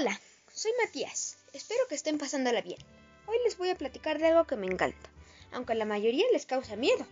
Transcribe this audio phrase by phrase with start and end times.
[0.00, 0.20] Hola,
[0.54, 1.38] soy Matías.
[1.52, 2.78] Espero que estén pasándola bien.
[3.26, 5.10] Hoy les voy a platicar de algo que me encanta,
[5.50, 7.04] aunque a la mayoría les causa miedo.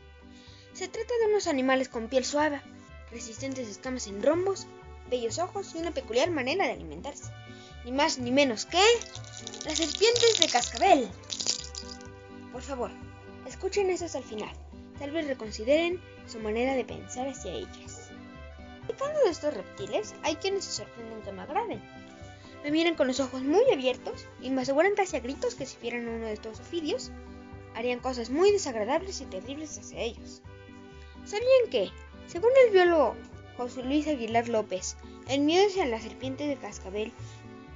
[0.73, 2.61] Se trata de unos animales con piel suave,
[3.11, 4.69] resistentes escamas en rombos,
[5.11, 7.33] bellos ojos y una peculiar manera de alimentarse.
[7.85, 8.85] Ni más ni menos que
[9.65, 11.09] las serpientes de cascabel.
[12.53, 12.93] Por favor,
[13.49, 14.57] escuchen eso el final.
[15.01, 18.11] Tal vez reconsideren su manera de pensar hacia ellas.
[18.87, 22.07] Platicando de estos reptiles, hay quienes se sorprenden que me agraden.
[22.65, 25.77] Me miran con los ojos muy abiertos y me aseguran casi a gritos que si
[25.81, 27.13] vieran uno de estos ofidios,
[27.75, 30.43] harían cosas muy desagradables y terribles hacia ellos.
[31.25, 31.91] ¿Sabían que,
[32.27, 33.15] según el biólogo
[33.57, 34.97] José Luis Aguilar López,
[35.29, 37.13] el miedo hacia la serpiente de cascabel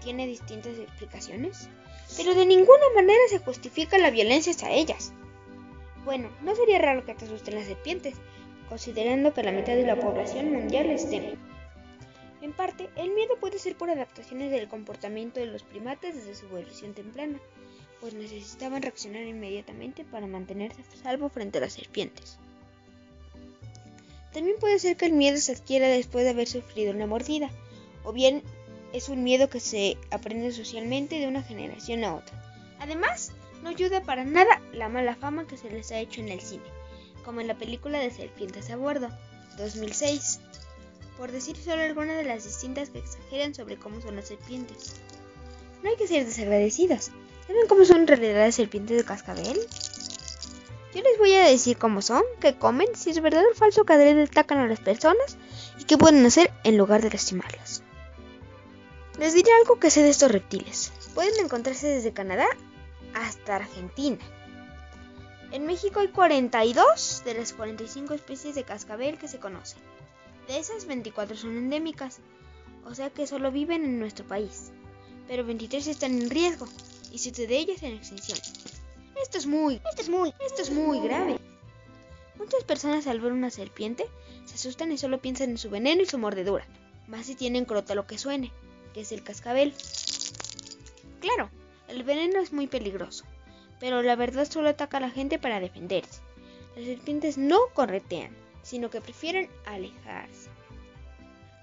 [0.03, 1.69] tiene distintas explicaciones?
[2.17, 5.13] Pero de ninguna manera se justifica la violencia hacia ellas.
[6.05, 8.15] Bueno, no sería raro que te asusten las serpientes,
[8.69, 11.50] considerando que la mitad de la población mundial les teme.
[12.43, 16.47] En parte, el miedo puede ser por adaptaciones del comportamiento de los primates desde su
[16.47, 17.39] evolución temprana,
[18.01, 22.39] pues necesitaban reaccionar inmediatamente para mantenerse a salvo frente a las serpientes.
[24.33, 27.51] También puede ser que el miedo se adquiera después de haber sufrido una mordida,
[28.05, 28.43] o bien
[28.93, 32.43] es un miedo que se aprende socialmente de una generación a otra.
[32.79, 36.41] Además, no ayuda para nada la mala fama que se les ha hecho en el
[36.41, 36.65] cine,
[37.25, 39.09] como en la película de Serpientes a Bordo,
[39.59, 40.41] 2006,
[41.21, 44.95] por decir solo algunas de las distintas que exageran sobre cómo son las serpientes.
[45.83, 47.11] No hay que ser desagradecidos.
[47.47, 49.61] ¿Saben cómo son en realidad las serpientes de cascabel?
[50.95, 53.93] Yo les voy a decir cómo son, qué comen, si es verdad o falso que
[53.93, 55.37] atacan a las personas
[55.79, 57.83] y qué pueden hacer en lugar de lastimarlas.
[59.19, 60.91] Les diré algo que sé de estos reptiles.
[61.15, 62.47] Pueden encontrarse desde Canadá
[63.13, 64.17] hasta Argentina.
[65.53, 69.83] En México hay 42 de las 45 especies de cascabel que se conocen.
[70.47, 72.21] De esas 24 son endémicas,
[72.85, 74.73] o sea que solo viven en nuestro país,
[75.29, 76.67] pero 23 están en riesgo
[77.13, 78.39] y 7 de ellas en extinción.
[79.23, 81.39] Esto es muy, esto es muy, esto es muy grave.
[82.37, 84.07] Muchas personas al ver una serpiente
[84.47, 86.67] se asustan y solo piensan en su veneno y su mordedura,
[87.07, 88.51] más si tienen crota lo que suene,
[88.95, 89.75] que es el cascabel.
[91.21, 91.51] Claro,
[91.89, 93.25] el veneno es muy peligroso,
[93.79, 96.23] pero la verdad solo ataca a la gente para defenderse.
[96.77, 100.51] Las serpientes no corretean, sino que prefieren alejarse.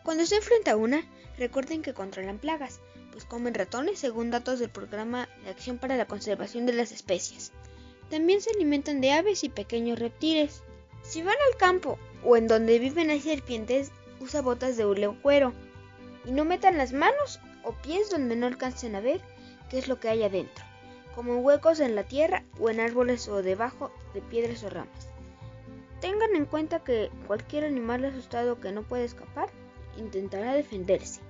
[0.04, 1.04] Cuando se enfrenta a una,
[1.38, 2.80] recuerden que controlan plagas,
[3.12, 7.52] pues comen ratones según datos del Programa de Acción para la Conservación de las Especies.
[8.10, 10.64] También se alimentan de aves y pequeños reptiles.
[11.04, 15.22] Si van al campo o en donde viven hay serpientes, usa botas de hule o
[15.22, 15.54] cuero.
[16.26, 19.22] Y no metan las manos o pies donde no alcancen a ver
[19.70, 20.64] qué es lo que hay adentro,
[21.16, 25.10] como huecos en la tierra o en árboles o debajo de piedras o ramas.
[26.02, 29.50] Tengan en cuenta que cualquier animal asustado que no puede escapar
[29.98, 31.22] intentará defenderse.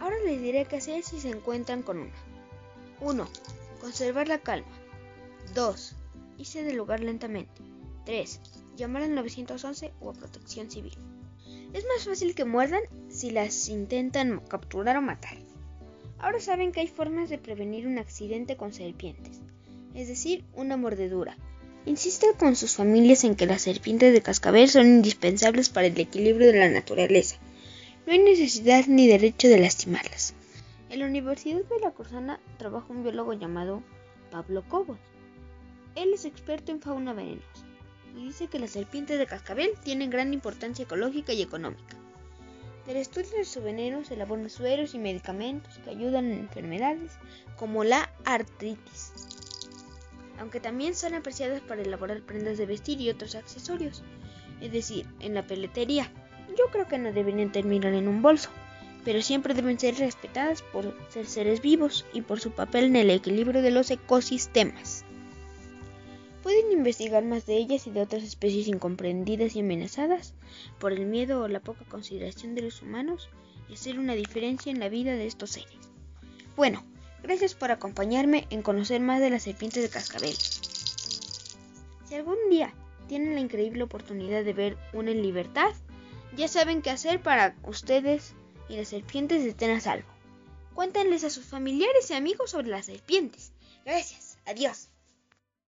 [0.00, 2.12] Ahora les diré qué hacer si se encuentran con una.
[3.00, 3.28] 1.
[3.80, 4.68] Conservar la calma.
[5.54, 5.96] 2.
[6.36, 7.62] Irse del lugar lentamente.
[8.04, 8.40] 3.
[8.76, 10.96] Llamar al 911 o a protección civil.
[11.72, 15.36] Es más fácil que muerdan si las intentan capturar o matar.
[16.18, 19.40] Ahora saben que hay formas de prevenir un accidente con serpientes,
[19.94, 21.36] es decir, una mordedura.
[21.88, 26.52] Insisten con sus familias en que las serpientes de cascabel son indispensables para el equilibrio
[26.52, 27.38] de la naturaleza.
[28.06, 30.34] No hay necesidad ni derecho de lastimarlas.
[30.90, 33.82] En la Universidad de la Corsana trabaja un biólogo llamado
[34.30, 34.98] Pablo Cobos.
[35.94, 37.66] Él es experto en fauna venenosa
[38.14, 41.96] y dice que las serpientes de cascabel tienen gran importancia ecológica y económica.
[42.86, 47.12] Del estudio de su veneno se elaboran sueros y medicamentos que ayudan en enfermedades
[47.56, 49.14] como la artritis,
[50.38, 54.02] aunque también son apreciadas para elaborar prendas de vestir y otros accesorios,
[54.60, 56.10] es decir, en la peletería.
[56.56, 58.50] Yo creo que no deberían terminar en un bolso,
[59.04, 63.10] pero siempre deben ser respetadas por ser seres vivos y por su papel en el
[63.10, 65.04] equilibrio de los ecosistemas.
[66.42, 70.34] Pueden investigar más de ellas y de otras especies incomprendidas y amenazadas
[70.78, 73.28] por el miedo o la poca consideración de los humanos
[73.68, 75.76] y hacer una diferencia en la vida de estos seres.
[76.56, 76.84] Bueno,
[77.22, 80.36] gracias por acompañarme en conocer más de las serpientes de cascabel.
[82.08, 82.72] Si algún día
[83.06, 85.72] tienen la increíble oportunidad de ver una en libertad,
[86.36, 88.34] ya saben qué hacer para que ustedes
[88.68, 90.08] y las serpientes estén a salvo.
[90.74, 93.52] Cuéntenles a sus familiares y amigos sobre las serpientes.
[93.84, 94.38] Gracias.
[94.46, 94.88] Adiós.